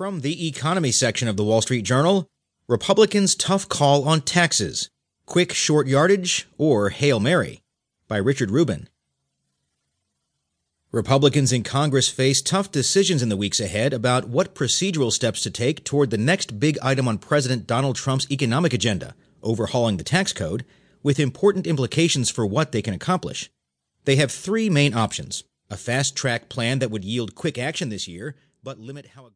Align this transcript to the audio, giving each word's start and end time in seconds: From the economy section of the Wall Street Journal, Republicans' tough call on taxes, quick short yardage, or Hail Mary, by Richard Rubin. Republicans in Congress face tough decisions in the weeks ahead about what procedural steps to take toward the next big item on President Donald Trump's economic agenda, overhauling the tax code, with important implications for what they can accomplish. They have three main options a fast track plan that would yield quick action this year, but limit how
From 0.00 0.22
the 0.22 0.48
economy 0.48 0.92
section 0.92 1.28
of 1.28 1.36
the 1.36 1.44
Wall 1.44 1.60
Street 1.60 1.82
Journal, 1.82 2.26
Republicans' 2.66 3.34
tough 3.34 3.68
call 3.68 4.08
on 4.08 4.22
taxes, 4.22 4.88
quick 5.26 5.52
short 5.52 5.88
yardage, 5.88 6.48
or 6.56 6.88
Hail 6.88 7.20
Mary, 7.20 7.60
by 8.08 8.16
Richard 8.16 8.50
Rubin. 8.50 8.88
Republicans 10.90 11.52
in 11.52 11.62
Congress 11.64 12.08
face 12.08 12.40
tough 12.40 12.72
decisions 12.72 13.22
in 13.22 13.28
the 13.28 13.36
weeks 13.36 13.60
ahead 13.60 13.92
about 13.92 14.26
what 14.26 14.54
procedural 14.54 15.12
steps 15.12 15.42
to 15.42 15.50
take 15.50 15.84
toward 15.84 16.08
the 16.08 16.16
next 16.16 16.58
big 16.58 16.78
item 16.82 17.06
on 17.06 17.18
President 17.18 17.66
Donald 17.66 17.96
Trump's 17.96 18.30
economic 18.30 18.72
agenda, 18.72 19.14
overhauling 19.42 19.98
the 19.98 20.02
tax 20.02 20.32
code, 20.32 20.64
with 21.02 21.20
important 21.20 21.66
implications 21.66 22.30
for 22.30 22.46
what 22.46 22.72
they 22.72 22.80
can 22.80 22.94
accomplish. 22.94 23.50
They 24.06 24.16
have 24.16 24.32
three 24.32 24.70
main 24.70 24.94
options 24.94 25.44
a 25.68 25.76
fast 25.76 26.16
track 26.16 26.48
plan 26.48 26.78
that 26.78 26.90
would 26.90 27.04
yield 27.04 27.34
quick 27.34 27.58
action 27.58 27.90
this 27.90 28.08
year, 28.08 28.34
but 28.62 28.78
limit 28.78 29.08
how 29.14 29.26